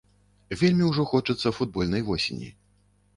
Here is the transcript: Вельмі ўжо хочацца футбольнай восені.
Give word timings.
Вельмі 0.61 0.87
ўжо 0.91 1.05
хочацца 1.11 1.51
футбольнай 1.57 2.01
восені. 2.09 2.49